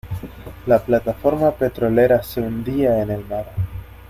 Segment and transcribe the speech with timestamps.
[0.65, 3.45] La plataforma petrolera se hundía en el mar.